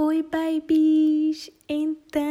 [0.00, 1.50] Oi, babies!
[1.68, 2.22] Então,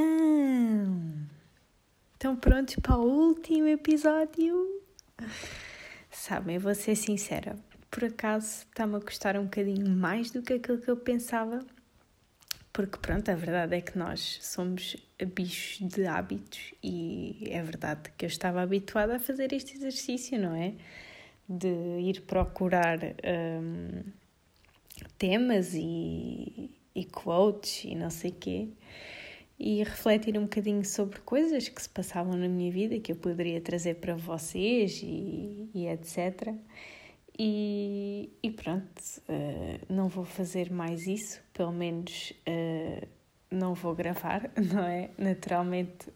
[2.13, 4.81] estão prontos para o último episódio?
[6.09, 7.59] Sabem, vou ser sincera,
[7.91, 11.59] por acaso está-me a custar um bocadinho mais do que aquilo que eu pensava,
[12.71, 14.95] porque pronto, a verdade é que nós somos
[15.35, 20.55] bichos de hábitos e é verdade que eu estava habituada a fazer este exercício, não
[20.55, 20.73] é?
[21.49, 21.67] De
[21.99, 24.03] ir procurar hum,
[25.17, 28.67] temas e, e quotes e não sei quê
[29.59, 33.59] e refletir um bocadinho sobre coisas que se passavam na minha vida que eu poderia
[33.59, 36.53] trazer para vocês e, e etc.
[37.39, 43.07] E, e pronto, uh, não vou fazer mais isso, pelo menos uh,
[43.49, 45.09] não vou gravar, não é?
[45.17, 46.07] Naturalmente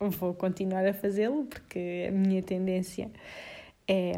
[0.00, 3.08] vou continuar a fazê-lo porque a minha tendência
[3.86, 4.16] é, é,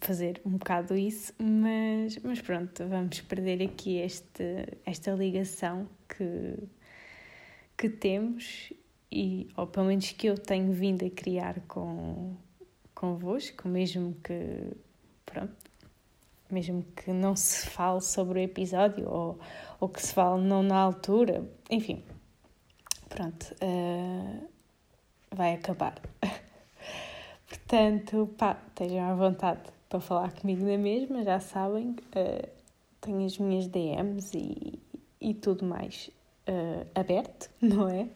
[0.00, 6.56] fazer um bocado isso, mas, mas pronto, vamos perder aqui este, esta ligação que,
[7.76, 8.72] que temos
[9.10, 12.36] e, ou pelo menos que eu tenho vindo a criar com,
[12.94, 14.76] convosco, mesmo que,
[15.24, 15.56] pronto,
[16.50, 19.38] mesmo que não se fale sobre o episódio ou,
[19.80, 22.04] ou que se fale não na altura, enfim,
[23.08, 24.48] pronto, uh,
[25.34, 26.00] vai acabar.
[27.70, 32.48] Portanto, pá, estejam à vontade para falar comigo na mesma, já sabem, uh,
[33.00, 34.76] tenho as minhas DMs e,
[35.20, 36.10] e tudo mais
[36.48, 38.08] uh, aberto, não é?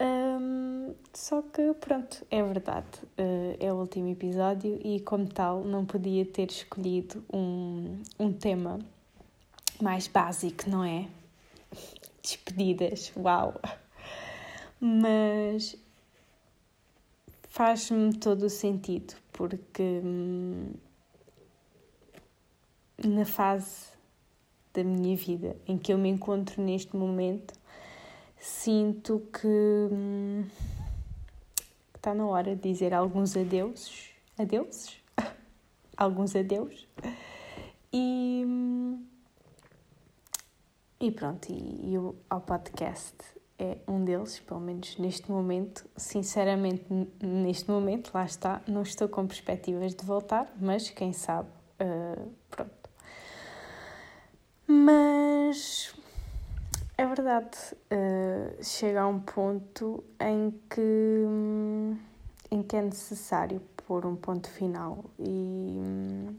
[0.00, 2.86] Um, só que pronto, é verdade,
[3.18, 8.78] uh, é o último episódio e, como tal, não podia ter escolhido um, um tema
[9.82, 11.08] mais básico, não é?
[12.22, 13.60] Despedidas, uau!
[14.80, 15.76] Mas
[17.50, 20.72] faz-me todo o sentido, porque hum,
[23.04, 23.90] na fase
[24.72, 27.52] da minha vida em que eu me encontro neste momento
[28.38, 30.46] sinto que hum,
[31.94, 34.96] está na hora de dizer alguns adeuses, adeuses,
[35.96, 36.86] alguns adeus.
[37.92, 39.04] E hum,
[41.00, 41.94] e pronto e, e
[42.28, 45.84] ao podcast é um deles, pelo menos neste momento.
[45.96, 46.84] Sinceramente,
[47.22, 51.50] neste momento, lá está, não estou com perspectivas de voltar, mas quem sabe,
[51.80, 52.90] uh, pronto.
[54.66, 55.94] Mas
[56.96, 57.58] é verdade,
[57.92, 61.98] uh, chega a um ponto em que, um,
[62.50, 66.34] em que é necessário pôr um ponto final e um,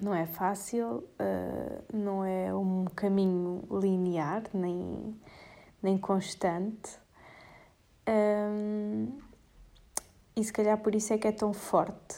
[0.00, 5.14] não é fácil, uh, não é um caminho linear, nem,
[5.84, 6.98] nem constante.
[8.08, 9.18] Um,
[10.34, 12.16] e se calhar por isso é que é tão forte.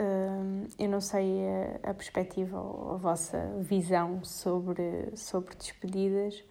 [0.00, 1.44] Um, eu não sei
[1.84, 6.44] a, a perspectiva ou a vossa visão sobre, sobre despedidas,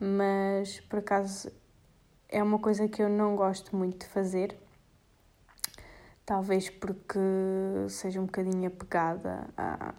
[0.00, 1.50] mas por acaso
[2.28, 4.56] é uma coisa que eu não gosto muito de fazer.
[6.24, 7.18] Talvez porque
[7.88, 9.94] seja um bocadinho apegada a,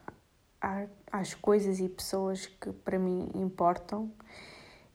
[0.61, 4.11] a, às coisas e pessoas que para mim importam.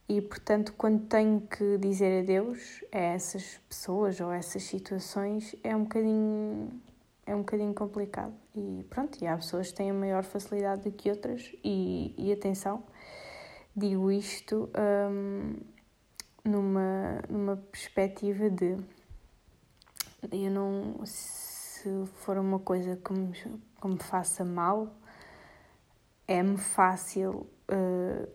[0.08, 5.74] E portanto, quando tenho que dizer adeus a essas pessoas ou a essas situações, é
[5.74, 6.80] um bocadinho,
[7.24, 8.34] é um bocadinho complicado.
[8.54, 12.82] E pronto, e há pessoas que têm maior facilidade do que outras, e, e atenção,
[13.74, 14.68] digo isto
[15.10, 15.54] um,
[16.44, 18.76] numa, numa perspectiva de
[20.30, 24.94] eu não se for uma coisa que me, que me faça mal
[26.28, 28.28] é-me fácil uh,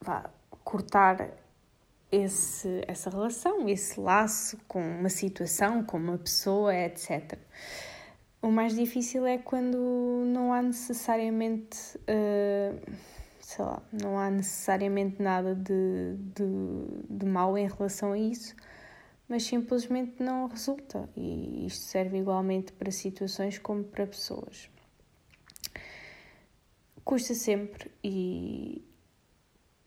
[0.00, 0.30] vá,
[0.68, 1.30] cortar
[2.12, 7.38] esse, essa relação, esse laço com uma situação, com uma pessoa, etc.
[8.42, 9.78] O mais difícil é quando
[10.26, 11.96] não há necessariamente.
[12.00, 12.78] Uh,
[13.40, 18.54] sei lá, não há necessariamente nada de, de, de mau em relação a isso,
[19.26, 21.08] mas simplesmente não resulta.
[21.16, 24.68] E isto serve igualmente para situações como para pessoas.
[27.02, 28.84] Custa sempre e,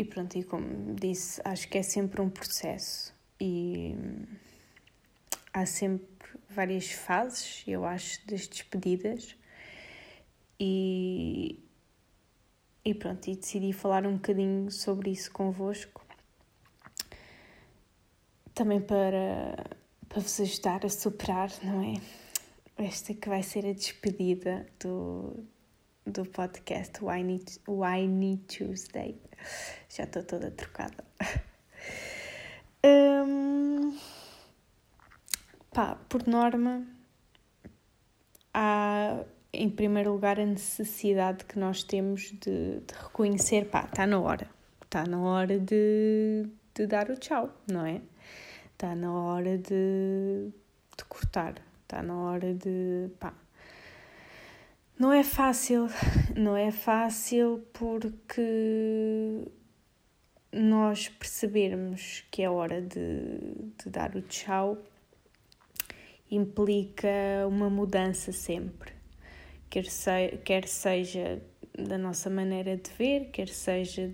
[0.01, 3.95] e pronto, e como disse, acho que é sempre um processo e
[5.53, 6.07] há sempre
[6.49, 9.35] várias fases, eu acho, das despedidas
[10.59, 11.59] e
[12.83, 16.03] e pronto, e decidi falar um bocadinho sobre isso convosco.
[18.55, 19.77] Também para,
[20.09, 22.01] para vos ajudar a superar, não é?
[22.75, 25.45] Esta que vai ser a despedida do,
[26.05, 29.15] do podcast Why Need, Why Need Tuesday.
[29.89, 31.03] Já estou toda trocada.
[32.83, 33.95] Um,
[35.71, 36.83] pá, por norma,
[38.51, 44.19] há em primeiro lugar, a necessidade que nós temos de, de reconhecer, pá, está na
[44.19, 44.49] hora,
[44.83, 48.01] está na hora de, de dar o tchau, não é?
[48.73, 50.49] Está na hora de,
[50.97, 53.33] de cortar, está na hora de, pá,
[55.01, 55.87] não é fácil,
[56.37, 59.47] não é fácil porque
[60.53, 64.77] nós percebermos que é hora de, de dar o tchau
[66.29, 67.09] implica
[67.47, 68.93] uma mudança sempre,
[69.71, 71.41] quer, se, quer seja
[71.75, 74.13] da nossa maneira de ver, quer seja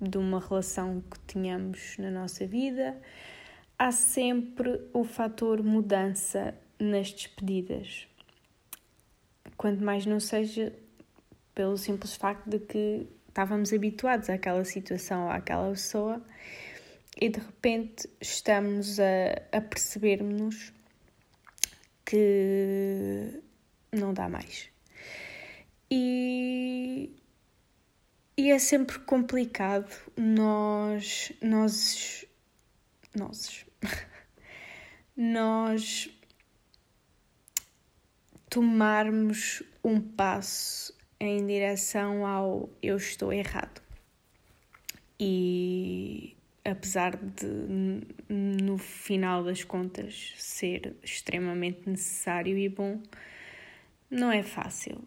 [0.00, 2.98] de uma relação que tenhamos na nossa vida,
[3.78, 8.09] há sempre o fator mudança nas despedidas.
[9.60, 10.72] Quanto mais não seja
[11.54, 16.24] pelo simples facto de que estávamos habituados àquela situação, àquela pessoa,
[17.20, 20.72] e de repente estamos a, a perceber-nos
[22.06, 23.38] que
[23.92, 24.70] não dá mais.
[25.90, 27.10] E,
[28.38, 32.24] e é sempre complicado nós, nós,
[33.14, 33.66] nós,
[35.14, 36.19] nós
[38.50, 43.80] tomarmos um passo em direção ao eu estou errado.
[45.18, 47.46] E apesar de,
[48.28, 53.00] no final das contas, ser extremamente necessário e bom,
[54.10, 55.00] não é fácil.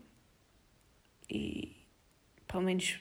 [1.29, 1.75] E,
[2.47, 2.99] pelo menos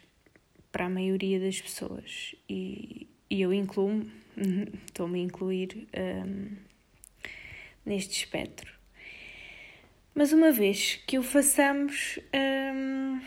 [0.72, 4.04] para a maioria das pessoas, e, e eu incluo,
[4.86, 6.56] estou-me a incluir um,
[7.84, 8.81] neste espectro.
[10.14, 13.20] Mas uma vez que o façamos, um,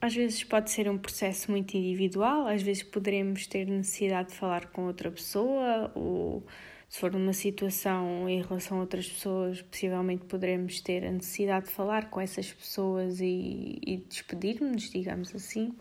[0.00, 4.66] às vezes pode ser um processo muito individual, às vezes poderemos ter necessidade de falar
[4.70, 6.44] com outra pessoa, ou
[6.88, 11.72] se for numa situação em relação a outras pessoas, possivelmente poderemos ter a necessidade de
[11.72, 15.76] falar com essas pessoas e, e despedir-nos, digamos assim.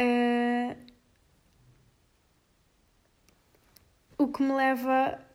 [0.00, 0.76] Uh,
[4.18, 5.31] o que me leva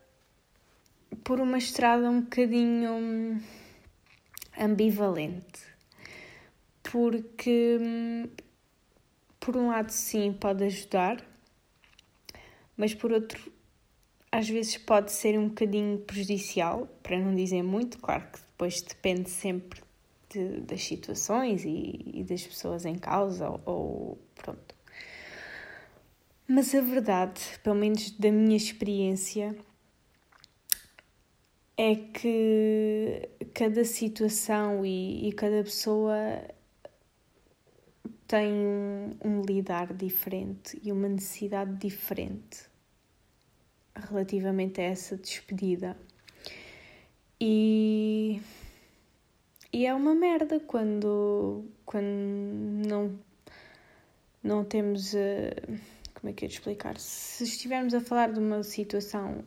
[1.24, 3.40] por uma estrada um bocadinho
[4.58, 5.68] ambivalente
[6.90, 7.78] porque,
[9.38, 11.22] por um lado, sim, pode ajudar,
[12.76, 13.52] mas por outro,
[14.32, 19.28] às vezes pode ser um bocadinho prejudicial, para não dizer muito, claro que depois depende
[19.28, 19.82] sempre
[20.30, 24.74] de, das situações e, e, das pessoas em causa, ou, ou pronto.
[26.46, 29.54] Mas a verdade, pelo menos da minha experiência,
[31.78, 36.16] é que cada situação e, e cada pessoa
[38.26, 42.68] tem um, um lidar diferente e uma necessidade diferente
[43.94, 45.96] relativamente a essa despedida.
[47.40, 48.42] E,
[49.72, 53.18] e é uma merda quando, quando não,
[54.42, 55.14] não temos.
[55.14, 55.78] Uh,
[56.14, 56.98] como é que é de explicar?
[56.98, 59.44] Se estivermos a falar de uma situação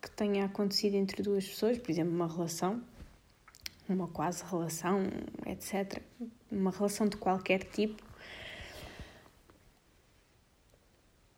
[0.00, 2.82] que tenha acontecido entre duas pessoas, por exemplo, uma relação,
[3.88, 5.02] uma quase relação,
[5.46, 6.02] etc.
[6.50, 8.02] Uma relação de qualquer tipo.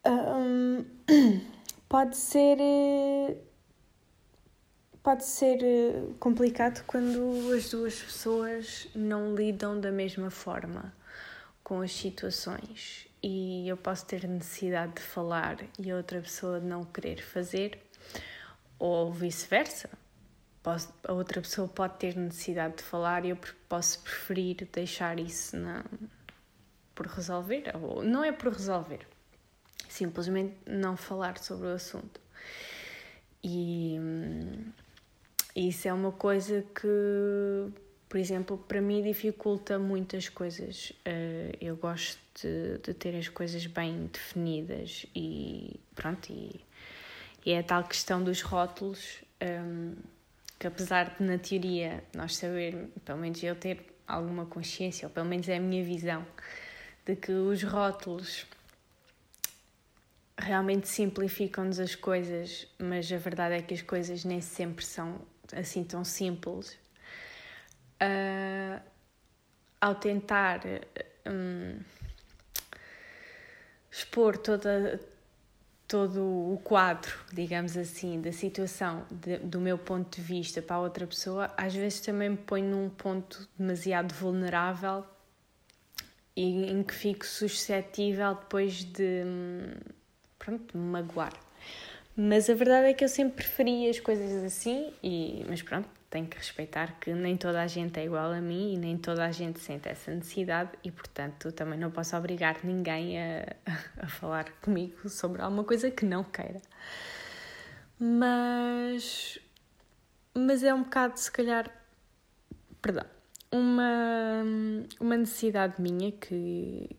[0.06, 0.84] Um,
[1.88, 2.58] pode ser
[5.02, 5.60] pode ser
[6.18, 10.92] complicado quando as duas pessoas não lidam da mesma forma
[11.62, 16.84] com as situações e eu posso ter necessidade de falar e a outra pessoa não
[16.84, 17.85] querer fazer
[18.78, 19.88] ou vice-versa
[21.04, 25.84] a outra pessoa pode ter necessidade de falar e eu posso preferir deixar isso na,
[26.94, 29.06] por resolver, ou não é por resolver,
[29.88, 32.20] simplesmente não falar sobre o assunto.
[33.44, 33.96] E,
[35.54, 37.72] e isso é uma coisa que,
[38.08, 40.92] por exemplo, para mim dificulta muitas coisas.
[41.04, 46.60] Eh, eu gosto de, de ter as coisas bem definidas e pronto, e,
[47.46, 49.22] e é a tal questão dos rótulos.
[49.40, 49.94] Um,
[50.58, 55.26] que apesar de na teoria nós saber, pelo menos eu ter alguma consciência, ou pelo
[55.26, 56.26] menos é a minha visão,
[57.04, 58.46] de que os rótulos
[60.38, 65.20] realmente simplificam-nos as coisas, mas a verdade é que as coisas nem sempre são
[65.52, 66.78] assim tão simples.
[68.02, 68.80] Uh,
[69.80, 70.60] ao tentar
[71.26, 71.78] um,
[73.90, 75.00] expor toda,
[75.88, 80.80] todo o quadro, digamos assim, da situação de, do meu ponto de vista para a
[80.80, 85.04] outra pessoa, às vezes também me põe num ponto demasiado vulnerável
[86.34, 89.22] e em que fico suscetível depois de,
[90.38, 91.32] pronto, de me magoar.
[92.16, 96.26] Mas a verdade é que eu sempre preferi as coisas assim, e, mas pronto, tenho
[96.26, 99.30] que respeitar que nem toda a gente é igual a mim e nem toda a
[99.30, 103.54] gente sente essa necessidade e, portanto, também não posso obrigar ninguém a,
[104.00, 106.62] a falar comigo sobre alguma coisa que não queira.
[107.98, 109.38] Mas,
[110.34, 111.70] mas é um bocado, se calhar,
[112.80, 113.04] perdão,
[113.52, 114.42] uma,
[114.98, 116.96] uma necessidade minha que,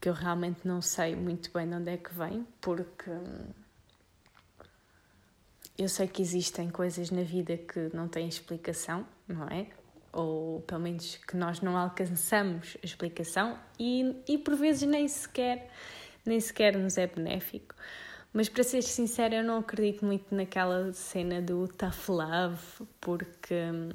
[0.00, 3.10] que eu realmente não sei muito bem de onde é que vem, porque
[5.78, 9.66] eu sei que existem coisas na vida que não têm explicação, não é?
[10.12, 15.70] Ou pelo menos que nós não alcançamos a explicação e, e por vezes nem sequer,
[16.24, 17.74] nem sequer nos é benéfico.
[18.32, 23.90] Mas para ser sincera, eu não acredito muito naquela cena do tough love, porque hum,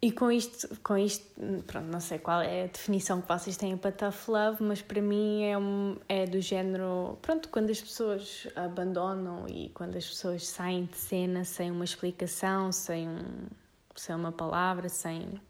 [0.00, 1.26] e com isto, com isto,
[1.66, 5.02] pronto, não sei qual é a definição que vocês têm para tough love, mas para
[5.02, 10.46] mim é, um, é do género, pronto, quando as pessoas abandonam e quando as pessoas
[10.46, 13.48] saem de cena sem uma explicação, sem, um,
[13.96, 15.40] sem uma palavra, sem...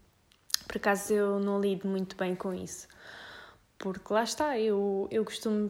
[0.67, 2.87] Por acaso eu não lido muito bem com isso,
[3.77, 5.69] porque lá está, eu, eu costumo,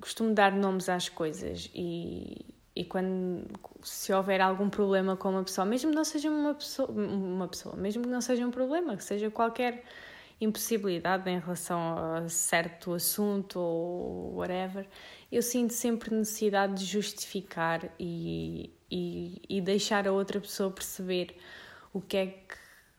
[0.00, 3.46] costumo dar nomes às coisas e e quando
[3.82, 7.74] se houver algum problema com uma pessoa, mesmo que não seja uma pessoa, uma pessoa,
[7.74, 9.82] mesmo que não seja um problema, que seja qualquer
[10.38, 14.86] impossibilidade em relação a certo assunto ou whatever,
[15.32, 21.34] eu sinto sempre necessidade de justificar e, e, e deixar a outra pessoa perceber
[21.94, 22.56] o que é que,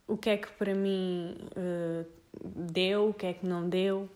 [0.07, 2.05] o que, é que para mim uh,
[2.43, 4.09] deu, o que é que não deu.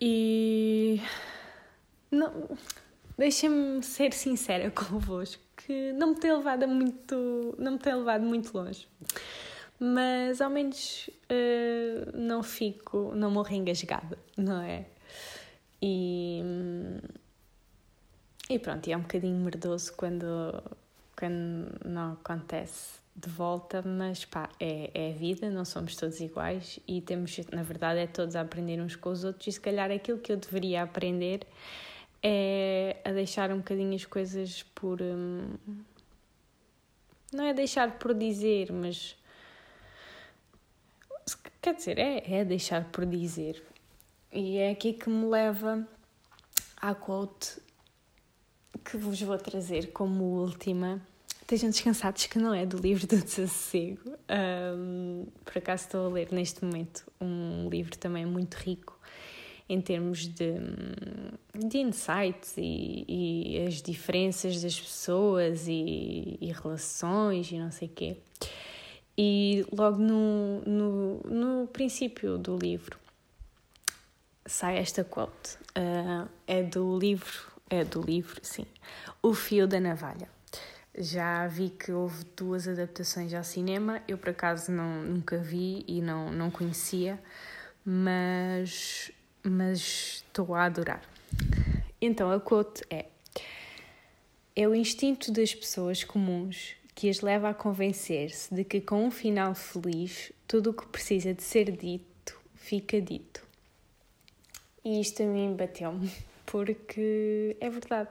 [0.00, 1.02] E
[2.10, 2.48] não,
[3.18, 8.56] deixem-me ser sincera convosco, que não me tem levado muito, não me tem levado muito
[8.56, 8.86] longe.
[9.80, 14.86] Mas ao menos uh, não fico, não morro engasgada, não é?
[15.80, 16.42] E,
[18.50, 20.24] e pronto, e é um bocadinho merdoso quando,
[21.16, 26.78] quando não acontece de volta, mas pá, é, é a vida, não somos todos iguais
[26.86, 29.90] e temos, na verdade, é todos a aprender uns com os outros e se calhar
[29.90, 31.40] aquilo que eu deveria aprender
[32.22, 35.00] é a deixar um bocadinho as coisas por.
[35.00, 35.56] Hum,
[37.32, 39.16] não é deixar por dizer, mas.
[41.60, 43.62] Quer dizer, é, é deixar por dizer.
[44.32, 45.86] E é aqui que me leva
[46.76, 47.60] à quote
[48.84, 51.00] que vos vou trazer como última.
[51.42, 54.16] Estejam descansados que não é do livro do desassossego.
[54.30, 58.98] Um, por acaso estou a ler neste momento um livro também muito rico
[59.68, 60.54] em termos de,
[61.54, 67.90] de insights e, e as diferenças das pessoas e, e relações e não sei o
[67.90, 68.16] quê.
[69.16, 72.96] E logo no, no, no princípio do livro
[74.46, 75.58] sai esta quote.
[75.76, 78.66] Uh, é do livro, é do livro, sim.
[79.22, 80.28] O Fio da Navalha.
[80.96, 86.00] Já vi que houve duas adaptações ao cinema, eu por acaso não, nunca vi e
[86.00, 87.20] não, não conhecia,
[87.84, 89.12] mas
[89.50, 91.02] mas estou a adorar.
[92.00, 93.06] Então a quote é:
[94.54, 99.10] É o instinto das pessoas comuns que as leva a convencer-se de que com um
[99.10, 103.46] final feliz tudo o que precisa de ser dito fica dito.
[104.84, 106.10] E isto a mim bateu-me,
[106.46, 108.10] porque é verdade.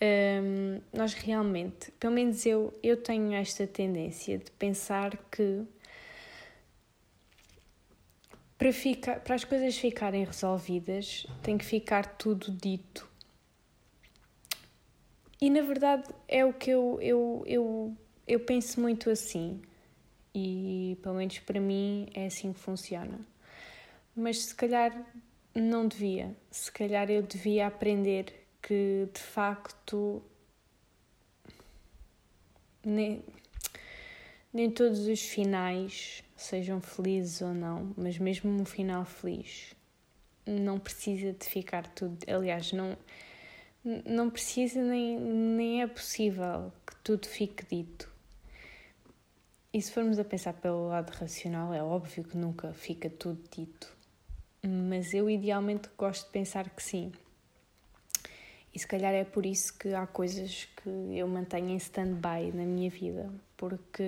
[0.00, 5.64] Um, nós realmente, pelo menos eu, eu tenho esta tendência de pensar que
[8.58, 13.08] para, ficar, para as coisas ficarem resolvidas, tem que ficar tudo dito.
[15.40, 17.96] E na verdade é o que eu, eu, eu,
[18.26, 19.60] eu penso muito assim.
[20.34, 23.20] E pelo menos para mim é assim que funciona.
[24.14, 25.06] Mas se calhar
[25.54, 26.34] não devia.
[26.50, 30.22] Se calhar eu devia aprender que de facto
[34.56, 39.76] nem, todos os finais sejam felizes ou não, mas mesmo um final feliz
[40.46, 42.18] não precisa de ficar tudo.
[42.28, 42.96] Aliás, não,
[44.04, 48.10] não precisa nem, nem é possível que tudo fique dito.
[49.72, 53.94] E se formos a pensar pelo lado racional, é óbvio que nunca fica tudo dito.
[54.62, 57.12] Mas eu idealmente gosto de pensar que sim.
[58.76, 62.64] E se calhar é por isso que há coisas que eu mantenho em stand-by na
[62.64, 64.04] minha vida, porque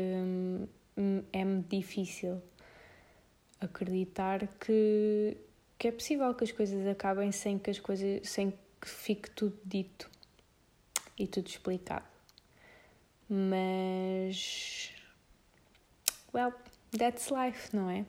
[0.99, 2.43] Hum, é-me difícil
[3.61, 5.37] acreditar que,
[5.79, 9.57] que é possível que as coisas acabem sem que as coisas sem que fique tudo
[9.65, 10.11] dito
[11.17, 12.05] e tudo explicado.
[13.29, 14.91] Mas
[16.35, 16.53] well,
[16.99, 18.05] that's life, não é?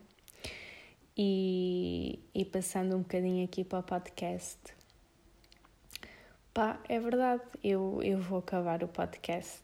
[1.16, 4.79] E, e passando um bocadinho aqui para o podcast.
[6.60, 9.64] Pá, é verdade, eu, eu vou acabar o podcast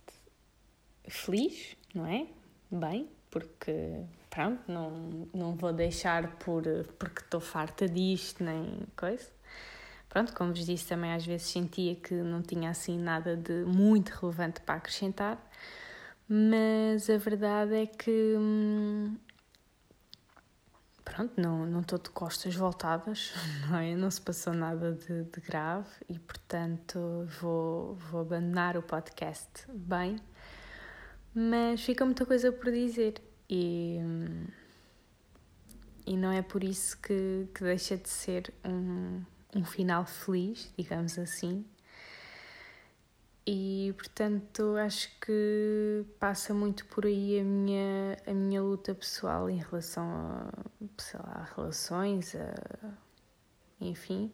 [1.05, 2.25] feliz, não é?
[2.71, 6.63] Bem, porque pronto, não, não vou deixar por
[6.97, 9.29] porque estou farta disto, nem coisa.
[10.07, 14.11] Pronto, como vos disse, também às vezes sentia que não tinha assim nada de muito
[14.11, 15.37] relevante para acrescentar,
[16.29, 19.17] mas a verdade é que hum,
[21.05, 23.31] pronto, não, estou de costas voltadas,
[23.69, 23.95] não é?
[23.95, 26.99] Não se passou nada de, de grave e, portanto,
[27.39, 30.17] vou, vou abandonar o podcast bem,
[31.33, 33.99] mas fica muita coisa por dizer e,
[36.05, 39.21] e não é por isso que, que deixa de ser um,
[39.55, 41.63] um final feliz, digamos assim.
[43.47, 49.57] E portanto acho que passa muito por aí a minha, a minha luta pessoal em
[49.57, 50.51] relação a,
[50.97, 52.55] sei lá, a relações, a,
[53.79, 54.31] enfim,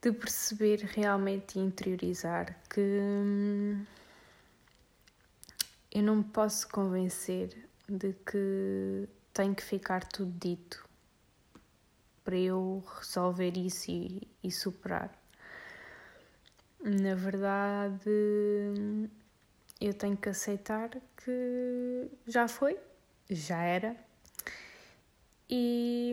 [0.00, 3.86] de perceber realmente e interiorizar que hum,
[5.92, 10.84] eu não me posso convencer de que tem que ficar tudo dito
[12.24, 15.21] para eu resolver isso e, e superar.
[16.84, 18.10] Na verdade,
[19.80, 22.76] eu tenho que aceitar que já foi,
[23.30, 23.96] já era
[25.48, 26.12] e,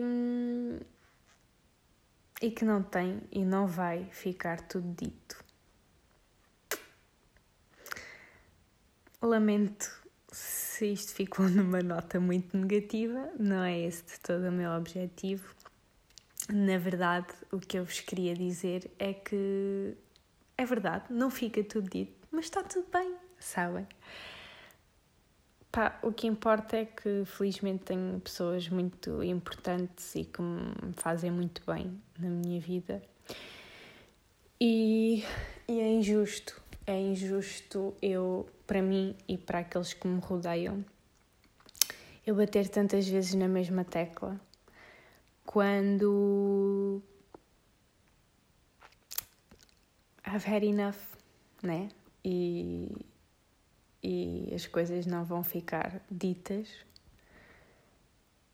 [2.40, 5.44] e que não tem e não vai ficar tudo dito.
[9.20, 10.00] Lamento
[10.32, 15.52] se isto ficou numa nota muito negativa, não é esse de todo o meu objetivo.
[16.48, 19.96] Na verdade, o que eu vos queria dizer é que
[20.60, 23.86] é verdade, não fica tudo dito, mas está tudo bem, sabem?
[25.72, 31.30] Pá, o que importa é que felizmente tenho pessoas muito importantes e que me fazem
[31.30, 33.00] muito bem na minha vida.
[34.60, 35.24] E,
[35.66, 40.84] e é injusto, é injusto eu, para mim e para aqueles que me rodeiam,
[42.26, 44.38] eu bater tantas vezes na mesma tecla
[45.46, 47.02] quando
[50.32, 50.98] I've had enough,
[51.60, 51.88] né?
[52.24, 52.88] E,
[54.00, 56.68] e as coisas não vão ficar ditas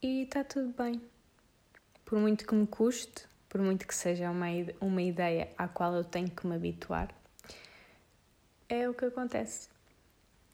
[0.00, 1.02] e está tudo bem.
[2.02, 4.46] Por muito que me custe, por muito que seja uma,
[4.80, 7.14] uma ideia à qual eu tenho que me habituar,
[8.70, 9.68] é o que acontece.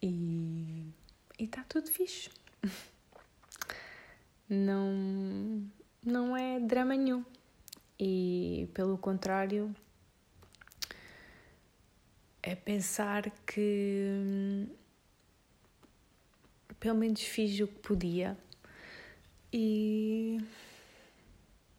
[0.02, 0.92] E
[1.38, 2.30] está tudo fixe.
[4.48, 5.62] Não,
[6.04, 7.24] não é drama nenhum.
[7.98, 9.74] E pelo contrário,
[12.52, 14.66] é pensar que hum,
[16.78, 18.36] pelo menos fiz o que podia.
[19.50, 20.38] E,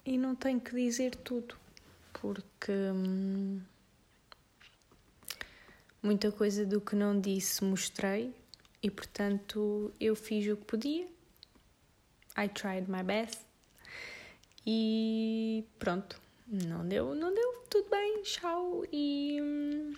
[0.04, 1.56] e não tenho que dizer tudo,
[2.14, 3.62] porque hum,
[6.02, 8.34] muita coisa do que não disse mostrei
[8.82, 11.08] e portanto eu fiz o que podia.
[12.36, 13.42] I tried my best.
[14.66, 18.84] E pronto, não deu, não deu, tudo bem, tchau.
[18.92, 19.94] E hum,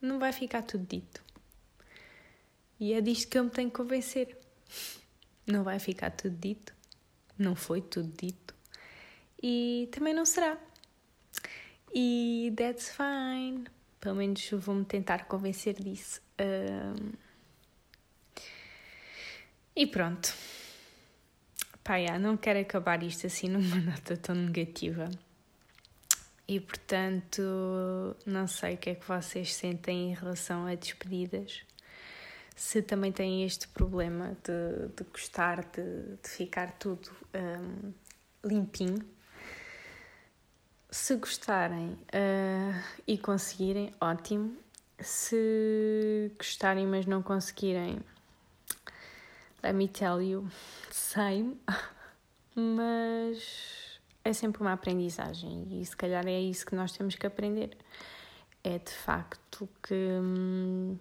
[0.00, 1.22] não vai ficar tudo dito.
[2.78, 4.36] E é disto que eu me tenho que convencer.
[5.46, 6.72] Não vai ficar tudo dito.
[7.38, 8.54] Não foi tudo dito.
[9.42, 10.58] E também não será.
[11.94, 13.66] E that's fine.
[14.00, 16.22] Pelo menos vou-me tentar convencer disso.
[16.40, 17.12] Um...
[19.76, 20.34] E pronto.
[22.06, 25.10] Já, não quero acabar isto assim numa nota tão negativa.
[26.50, 27.40] E portanto,
[28.26, 31.62] não sei o que é que vocês sentem em relação a despedidas.
[32.56, 37.92] Se também têm este problema de, de gostar de, de ficar tudo um,
[38.44, 38.98] limpinho.
[40.90, 44.56] Se gostarem uh, e conseguirem, ótimo.
[44.98, 48.00] Se gostarem, mas não conseguirem,
[49.62, 50.50] let me tell you,
[50.90, 51.56] same.
[52.56, 53.79] Mas
[54.24, 57.76] é sempre uma aprendizagem e se calhar é isso que nós temos que aprender.
[58.62, 60.98] É de facto que hum,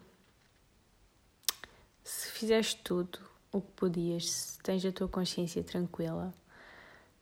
[2.03, 3.19] se fizeste tudo
[3.51, 6.33] o que podias, se tens a tua consciência tranquila,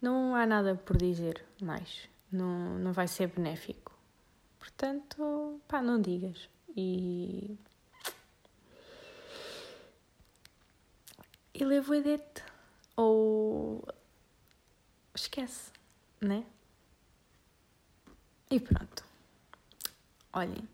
[0.01, 2.07] não há nada por dizer mais.
[2.31, 3.97] Não, não vai ser benéfico.
[4.60, 6.49] Portanto, pá, não digas.
[6.75, 7.57] E.
[11.53, 12.43] E live with it.
[12.95, 13.88] Ou.
[15.15, 15.71] Esquece
[16.21, 16.43] né?
[18.49, 19.06] E pronto.
[20.34, 20.67] Olhem,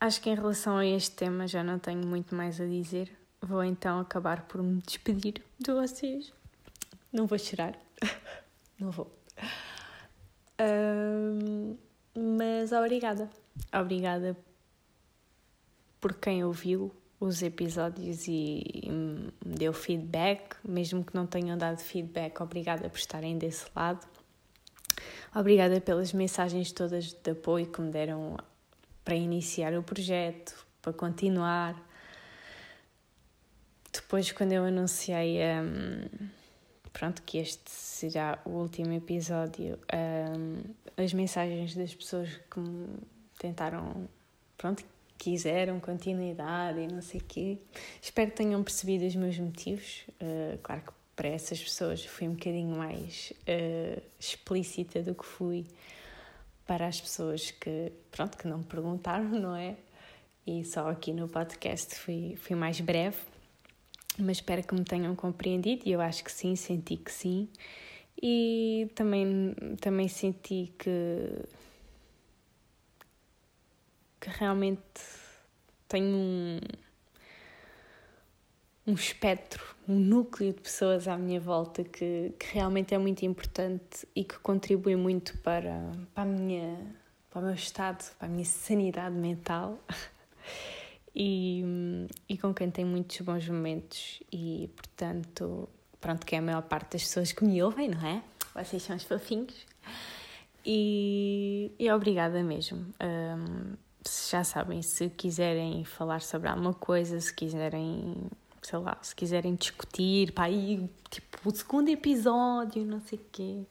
[0.00, 3.16] acho que em relação a este tema já não tenho muito mais a dizer.
[3.40, 6.32] Vou então acabar por me despedir de vocês.
[7.12, 7.78] Não vou chorar.
[8.78, 9.10] não vou.
[10.60, 11.76] Um,
[12.14, 13.30] mas obrigada.
[13.72, 14.36] Obrigada
[16.00, 18.62] por quem ouviu os episódios e
[19.44, 24.06] me deu feedback, mesmo que não tenham dado feedback, obrigada por estarem desse lado.
[25.34, 28.36] Obrigada pelas mensagens todas de apoio que me deram
[29.04, 31.76] para iniciar o projeto, para continuar.
[33.92, 36.28] Depois, quando eu anunciei um,
[36.92, 42.98] pronto, que este será o último episódio, um, as mensagens das pessoas que me
[43.38, 44.08] tentaram,
[44.56, 44.84] pronto,
[45.18, 47.58] quiseram continuidade e não sei o quê.
[48.00, 50.04] Espero que tenham percebido os meus motivos.
[50.20, 55.66] Uh, claro que para essas pessoas fui um bocadinho mais uh, explícita do que fui
[56.66, 59.76] para as pessoas que, pronto, que não me perguntaram, não é?
[60.46, 63.16] E só aqui no podcast fui, fui mais breve,
[64.18, 67.48] mas espero que me tenham compreendido e eu acho que sim, senti que sim.
[68.22, 70.90] E também, também senti que,
[74.30, 74.80] realmente
[75.88, 76.58] tenho um,
[78.86, 84.06] um espectro, um núcleo de pessoas à minha volta que, que realmente é muito importante
[84.14, 86.78] e que contribui muito para, para, a minha,
[87.30, 89.78] para o meu estado, para a minha sanidade mental.
[91.14, 91.64] e,
[92.28, 95.68] e com quem tenho muitos bons momentos e, portanto,
[96.00, 98.22] pronto, que é a maior parte das pessoas que me ouvem, não é?
[98.54, 99.66] Vocês são os fofinhos.
[100.64, 102.92] E, e obrigada mesmo.
[103.00, 103.76] Um,
[104.30, 108.30] já sabem, se quiserem falar sobre alguma coisa, se quiserem
[108.66, 113.64] sei lá, se quiserem discutir, para aí, tipo, o segundo episódio, não sei o quê.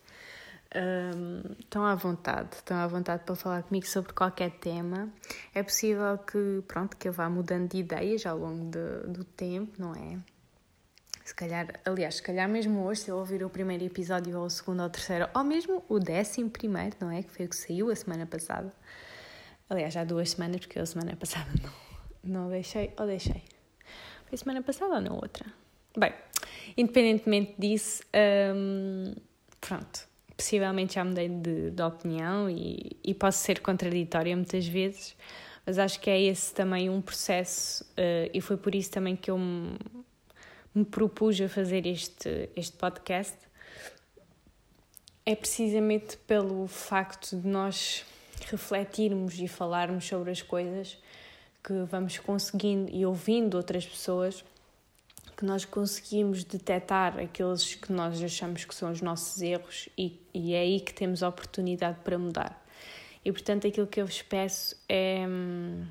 [0.73, 5.09] Um, estão à vontade, estão à vontade para falar comigo sobre qualquer tema.
[5.53, 9.73] É possível que, pronto, que eu vá mudando de ideias ao longo de, do tempo,
[9.77, 10.17] não é?
[11.25, 14.49] Se calhar, aliás, se calhar mesmo hoje, se eu ouvir o primeiro episódio ou o
[14.49, 17.23] segundo ou o terceiro, ou mesmo o décimo primeiro, não é?
[17.23, 18.71] Que foi o que saiu a semana passada.
[19.69, 23.43] Aliás, há duas semanas, porque eu a semana passada não, não deixei, ou deixei.
[24.27, 25.45] Foi semana passada ou na outra?
[25.97, 26.13] Bem,
[26.77, 28.03] independentemente disso,
[28.55, 29.13] hum,
[29.61, 35.15] pronto, possivelmente já mudei de, de opinião e, e posso ser contraditória muitas vezes,
[35.65, 39.31] mas acho que é esse também um processo uh, e foi por isso também que
[39.31, 39.77] eu me,
[40.73, 43.37] me propus a fazer este, este podcast.
[45.25, 48.05] É precisamente pelo facto de nós
[48.49, 50.97] refletirmos e falarmos sobre as coisas
[51.63, 54.43] que vamos conseguindo e ouvindo outras pessoas
[55.35, 60.53] que nós conseguimos detectar aqueles que nós achamos que são os nossos erros e, e
[60.53, 62.65] é aí que temos a oportunidade para mudar.
[63.23, 65.25] E portanto, aquilo que eu vos peço é.
[65.27, 65.85] Hum,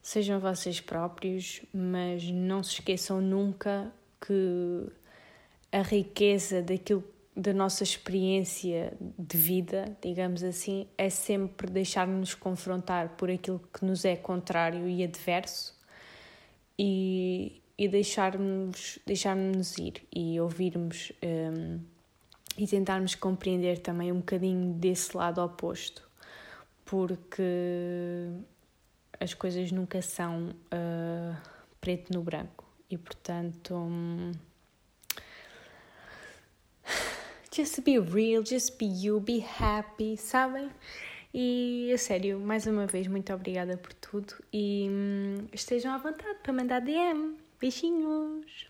[0.00, 4.86] sejam vocês próprios, mas não se esqueçam nunca que
[5.72, 7.04] a riqueza daquilo
[7.36, 14.04] da nossa experiência de vida, digamos assim, é sempre deixar-nos confrontar por aquilo que nos
[14.04, 15.78] é contrário e adverso
[16.78, 21.80] e, e deixarmos, deixarmos ir e ouvirmos um,
[22.58, 26.08] e tentarmos compreender também um bocadinho desse lado oposto,
[26.84, 27.42] porque
[29.20, 31.36] as coisas nunca são uh,
[31.80, 33.74] preto no branco e, portanto.
[33.74, 34.32] Um,
[37.60, 40.70] Just be real, just be you, be happy, sabem?
[41.34, 46.38] E a sério, mais uma vez, muito obrigada por tudo e hum, estejam à vontade
[46.42, 47.36] para mandar DM.
[47.60, 48.66] Beijinhos!